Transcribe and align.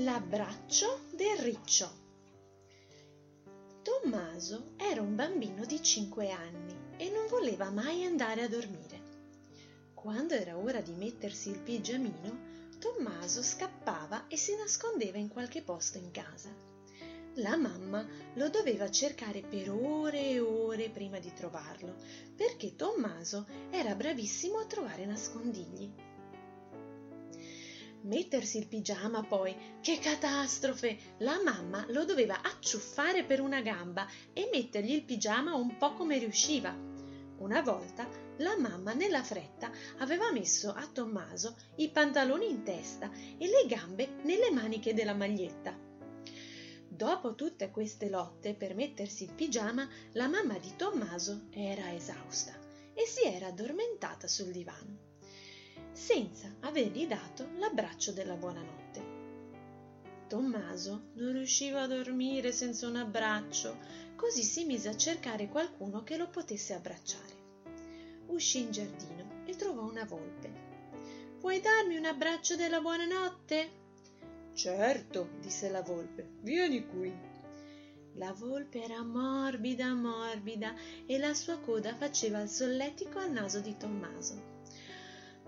L'abbraccio 0.00 1.06
del 1.12 1.38
riccio. 1.38 1.90
Tommaso 3.82 4.72
era 4.76 5.00
un 5.00 5.16
bambino 5.16 5.64
di 5.64 5.82
5 5.82 6.30
anni 6.32 6.76
e 6.98 7.08
non 7.08 7.26
voleva 7.28 7.70
mai 7.70 8.04
andare 8.04 8.42
a 8.42 8.48
dormire. 8.48 9.00
Quando 9.94 10.34
era 10.34 10.58
ora 10.58 10.82
di 10.82 10.92
mettersi 10.92 11.48
il 11.48 11.60
pigiamino, 11.60 12.76
Tommaso 12.78 13.42
scappava 13.42 14.26
e 14.28 14.36
si 14.36 14.54
nascondeva 14.54 15.16
in 15.16 15.28
qualche 15.28 15.62
posto 15.62 15.96
in 15.96 16.10
casa. 16.10 16.50
La 17.36 17.56
mamma 17.56 18.06
lo 18.34 18.50
doveva 18.50 18.90
cercare 18.90 19.40
per 19.40 19.70
ore 19.70 20.28
e 20.28 20.40
ore 20.40 20.90
prima 20.90 21.18
di 21.20 21.32
trovarlo, 21.32 21.94
perché 22.36 22.76
Tommaso 22.76 23.46
era 23.70 23.94
bravissimo 23.94 24.58
a 24.58 24.66
trovare 24.66 25.06
nascondigli. 25.06 26.15
Mettersi 28.06 28.58
il 28.58 28.68
pigiama 28.68 29.24
poi, 29.24 29.52
che 29.80 29.98
catastrofe! 29.98 31.16
La 31.18 31.42
mamma 31.42 31.84
lo 31.88 32.04
doveva 32.04 32.40
acciuffare 32.40 33.24
per 33.24 33.40
una 33.40 33.60
gamba 33.62 34.06
e 34.32 34.48
mettergli 34.52 34.92
il 34.92 35.02
pigiama 35.02 35.56
un 35.56 35.76
po' 35.76 35.92
come 35.94 36.16
riusciva. 36.16 36.72
Una 37.38 37.60
volta 37.62 38.08
la 38.38 38.56
mamma 38.56 38.92
nella 38.92 39.24
fretta 39.24 39.72
aveva 39.98 40.30
messo 40.30 40.72
a 40.72 40.86
Tommaso 40.86 41.56
i 41.76 41.90
pantaloni 41.90 42.48
in 42.48 42.62
testa 42.62 43.10
e 43.12 43.48
le 43.48 43.66
gambe 43.66 44.08
nelle 44.22 44.52
maniche 44.52 44.94
della 44.94 45.14
maglietta. 45.14 45.76
Dopo 46.88 47.34
tutte 47.34 47.72
queste 47.72 48.08
lotte 48.08 48.54
per 48.54 48.76
mettersi 48.76 49.24
il 49.24 49.32
pigiama, 49.32 49.88
la 50.12 50.28
mamma 50.28 50.58
di 50.58 50.76
Tommaso 50.76 51.48
era 51.50 51.92
esausta 51.92 52.56
e 52.94 53.04
si 53.04 53.24
era 53.24 53.48
addormentata 53.48 54.28
sul 54.28 54.52
divano, 54.52 55.05
senza 55.96 56.54
avergli 56.60 57.06
dato 57.06 57.48
l'abbraccio 57.56 58.12
della 58.12 58.36
buonanotte. 58.36 59.14
Tommaso 60.28 61.10
non 61.14 61.32
riusciva 61.32 61.82
a 61.82 61.86
dormire 61.86 62.52
senza 62.52 62.86
un 62.86 62.96
abbraccio, 62.96 63.78
così 64.14 64.42
si 64.42 64.64
mise 64.64 64.88
a 64.90 64.96
cercare 64.96 65.48
qualcuno 65.48 66.02
che 66.02 66.16
lo 66.16 66.28
potesse 66.28 66.74
abbracciare 66.74 67.36
uscì 68.28 68.60
in 68.60 68.70
giardino 68.70 69.44
e 69.44 69.54
trovò 69.56 69.82
una 69.82 70.04
volpe. 70.04 70.64
Vuoi 71.40 71.60
darmi 71.60 71.96
un 71.96 72.04
abbraccio 72.04 72.56
della 72.56 72.80
buonanotte? 72.80 73.84
Certo, 74.54 75.30
disse 75.40 75.68
la 75.68 75.82
volpe, 75.82 76.28
vieni 76.40 76.86
qui. 76.86 77.14
La 78.14 78.32
volpe 78.32 78.82
era 78.82 79.02
morbida, 79.02 79.92
morbida 79.94 80.74
e 81.04 81.18
la 81.18 81.34
sua 81.34 81.58
coda 81.58 81.94
faceva 81.94 82.40
il 82.40 82.48
solletico 82.48 83.18
al 83.18 83.30
naso 83.30 83.60
di 83.60 83.76
Tommaso. 83.76 84.55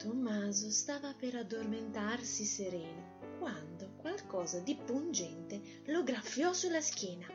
Tommaso 0.00 0.70
stava 0.70 1.12
per 1.12 1.34
addormentarsi 1.34 2.46
sereno 2.46 3.18
quando 3.38 3.96
qualcosa 3.98 4.58
di 4.60 4.74
pungente 4.74 5.82
lo 5.88 6.02
graffiò 6.02 6.54
sulla 6.54 6.80
schiena. 6.80 7.26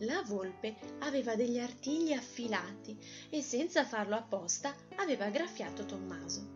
La 0.00 0.22
volpe 0.26 0.76
aveva 0.98 1.34
degli 1.34 1.58
artigli 1.58 2.12
affilati 2.12 2.98
e 3.30 3.40
senza 3.40 3.86
farlo 3.86 4.14
apposta 4.14 4.76
aveva 4.96 5.30
graffiato 5.30 5.86
Tommaso. 5.86 6.46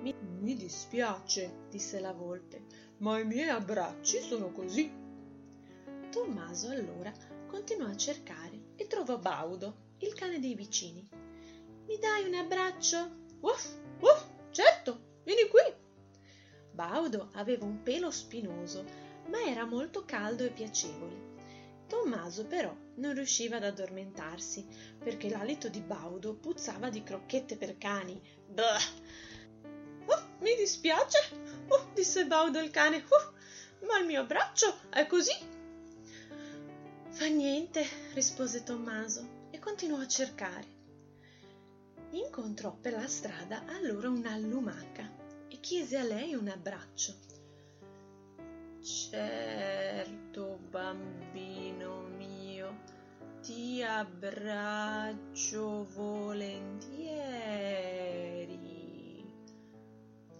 Mi, 0.00 0.12
mi 0.40 0.56
dispiace, 0.56 1.66
disse 1.70 2.00
la 2.00 2.12
volpe, 2.12 2.64
ma 2.96 3.20
i 3.20 3.24
miei 3.24 3.48
abbracci 3.48 4.18
sono 4.18 4.50
così. 4.50 4.90
Tommaso 6.10 6.70
allora 6.70 7.12
continuò 7.46 7.86
a 7.86 7.96
cercare 7.96 8.72
e 8.74 8.88
trovò 8.88 9.18
Baudo, 9.18 9.94
il 9.98 10.14
cane 10.14 10.40
dei 10.40 10.56
vicini. 10.56 11.08
Mi 11.86 11.96
dai 11.98 12.26
un 12.26 12.34
abbraccio? 12.34 13.26
Uff, 13.40 13.68
uff, 14.00 14.24
certo, 14.50 15.20
vieni 15.24 15.48
qui. 15.48 15.62
Baudo 16.72 17.30
aveva 17.32 17.64
un 17.64 17.82
pelo 17.82 18.10
spinoso, 18.10 18.84
ma 19.28 19.42
era 19.42 19.64
molto 19.64 20.04
caldo 20.04 20.44
e 20.44 20.50
piacevole. 20.50 21.36
Tommaso 21.88 22.44
però 22.46 22.74
non 22.96 23.14
riusciva 23.14 23.56
ad 23.56 23.64
addormentarsi 23.64 24.66
perché 24.98 25.30
l'alito 25.30 25.68
di 25.68 25.80
Baudo 25.80 26.34
puzzava 26.34 26.90
di 26.90 27.02
crocchette 27.02 27.56
per 27.56 27.78
cani. 27.78 28.20
Bah! 28.46 28.78
Oh, 30.06 30.22
mi 30.40 30.54
dispiace, 30.54 31.18
oh, 31.68 31.90
disse 31.94 32.26
Baudo 32.26 32.60
il 32.60 32.70
cane, 32.70 33.04
oh, 33.08 33.86
ma 33.86 33.98
il 33.98 34.06
mio 34.06 34.24
braccio 34.24 34.80
è 34.90 35.06
così. 35.06 35.32
Fa 37.08 37.26
niente, 37.26 37.84
rispose 38.14 38.62
Tommaso 38.62 39.46
e 39.50 39.58
continuò 39.58 39.98
a 39.98 40.06
cercare. 40.06 40.77
Incontrò 42.10 42.74
per 42.80 42.94
la 42.94 43.06
strada 43.06 43.64
allora 43.66 44.08
una 44.08 44.34
lumaca 44.38 45.06
e 45.48 45.60
chiese 45.60 45.98
a 45.98 46.02
lei 46.02 46.34
un 46.34 46.48
abbraccio. 46.48 47.14
Certo, 48.80 50.58
bambino 50.70 52.06
mio, 52.16 52.78
ti 53.42 53.82
abbraccio 53.82 55.86
volentieri. 55.94 56.96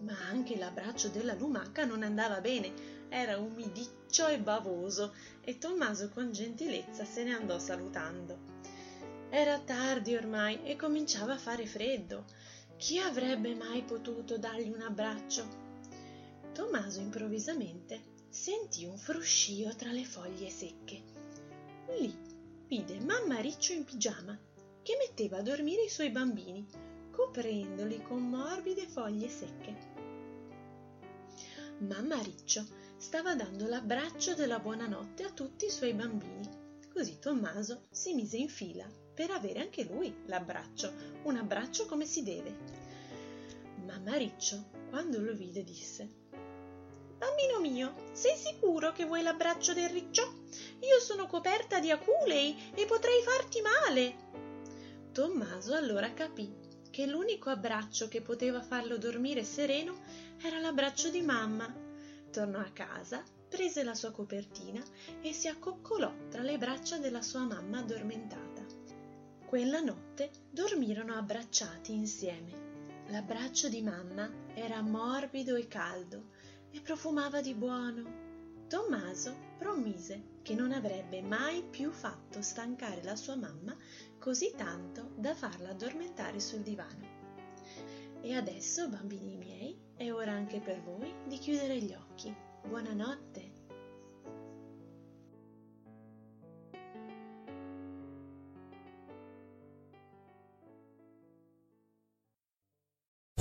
Ma 0.00 0.16
anche 0.28 0.56
l'abbraccio 0.56 1.08
della 1.08 1.34
lumaca 1.34 1.84
non 1.84 2.02
andava 2.02 2.40
bene, 2.40 2.72
era 3.10 3.36
umidiccio 3.38 4.26
e 4.28 4.38
bavoso, 4.38 5.12
e 5.42 5.58
Tommaso 5.58 6.08
con 6.08 6.32
gentilezza 6.32 7.04
se 7.04 7.24
ne 7.24 7.34
andò 7.34 7.58
salutando. 7.58 8.56
Era 9.30 9.58
tardi 9.58 10.16
ormai 10.16 10.64
e 10.64 10.74
cominciava 10.74 11.34
a 11.34 11.38
fare 11.38 11.66
freddo. 11.66 12.24
Chi 12.78 12.98
avrebbe 12.98 13.54
mai 13.54 13.82
potuto 13.82 14.38
dargli 14.38 14.70
un 14.70 14.80
abbraccio? 14.80 15.46
Tommaso 16.54 17.00
improvvisamente 17.00 18.16
sentì 18.30 18.86
un 18.86 18.96
fruscio 18.96 19.74
tra 19.76 19.92
le 19.92 20.04
foglie 20.04 20.48
secche. 20.48 21.02
Lì 21.98 22.10
vide 22.68 23.00
mamma 23.00 23.38
Riccio 23.40 23.74
in 23.74 23.84
pigiama 23.84 24.38
che 24.82 24.96
metteva 24.96 25.36
a 25.38 25.42
dormire 25.42 25.82
i 25.82 25.90
suoi 25.90 26.10
bambini, 26.10 26.66
coprendoli 27.10 28.02
con 28.02 28.26
morbide 28.26 28.86
foglie 28.86 29.28
secche. 29.28 29.76
Mamma 31.80 32.18
Riccio 32.22 32.66
stava 32.96 33.34
dando 33.34 33.66
l'abbraccio 33.66 34.34
della 34.34 34.58
buonanotte 34.58 35.22
a 35.22 35.32
tutti 35.32 35.66
i 35.66 35.70
suoi 35.70 35.92
bambini. 35.92 36.48
Così 36.90 37.18
Tommaso 37.18 37.88
si 37.90 38.14
mise 38.14 38.38
in 38.38 38.48
fila 38.48 38.90
per 39.18 39.32
avere 39.32 39.58
anche 39.58 39.82
lui 39.82 40.14
l'abbraccio, 40.26 40.92
un 41.24 41.34
abbraccio 41.34 41.86
come 41.86 42.04
si 42.04 42.22
deve. 42.22 42.56
Mamma 43.84 44.14
Riccio, 44.14 44.66
quando 44.90 45.20
lo 45.20 45.34
vide, 45.34 45.64
disse 45.64 46.08
Bambino 47.18 47.58
mio, 47.58 47.94
sei 48.12 48.36
sicuro 48.36 48.92
che 48.92 49.06
vuoi 49.06 49.22
l'abbraccio 49.22 49.74
del 49.74 49.88
riccio? 49.88 50.44
Io 50.82 51.00
sono 51.00 51.26
coperta 51.26 51.80
di 51.80 51.90
aculei 51.90 52.70
e 52.76 52.86
potrei 52.86 53.20
farti 53.22 53.60
male. 53.60 54.14
Tommaso 55.10 55.74
allora 55.74 56.14
capì 56.14 56.54
che 56.88 57.04
l'unico 57.06 57.50
abbraccio 57.50 58.06
che 58.06 58.22
poteva 58.22 58.62
farlo 58.62 58.98
dormire 58.98 59.42
sereno 59.42 59.98
era 60.40 60.60
l'abbraccio 60.60 61.08
di 61.08 61.22
mamma. 61.22 61.66
Tornò 62.30 62.60
a 62.60 62.70
casa, 62.72 63.24
prese 63.48 63.82
la 63.82 63.96
sua 63.96 64.12
copertina 64.12 64.80
e 65.20 65.32
si 65.32 65.48
accoccolò 65.48 66.14
tra 66.30 66.42
le 66.42 66.56
braccia 66.56 66.98
della 66.98 67.22
sua 67.22 67.40
mamma 67.40 67.78
addormentata. 67.78 68.57
Quella 69.48 69.80
notte 69.80 70.30
dormirono 70.50 71.14
abbracciati 71.14 71.94
insieme. 71.94 73.06
L'abbraccio 73.06 73.70
di 73.70 73.80
mamma 73.80 74.30
era 74.52 74.82
morbido 74.82 75.56
e 75.56 75.66
caldo 75.66 76.32
e 76.70 76.82
profumava 76.82 77.40
di 77.40 77.54
buono. 77.54 78.66
Tommaso 78.68 79.34
promise 79.56 80.40
che 80.42 80.54
non 80.54 80.70
avrebbe 80.70 81.22
mai 81.22 81.62
più 81.62 81.90
fatto 81.92 82.42
stancare 82.42 83.02
la 83.02 83.16
sua 83.16 83.36
mamma 83.36 83.74
così 84.18 84.52
tanto 84.54 85.12
da 85.16 85.34
farla 85.34 85.70
addormentare 85.70 86.40
sul 86.40 86.60
divano. 86.60 87.06
E 88.20 88.34
adesso, 88.34 88.90
bambini 88.90 89.38
miei, 89.38 89.80
è 89.96 90.12
ora 90.12 90.32
anche 90.32 90.60
per 90.60 90.82
voi 90.82 91.10
di 91.26 91.38
chiudere 91.38 91.80
gli 91.80 91.94
occhi. 91.94 92.36
Buonanotte. 92.66 93.47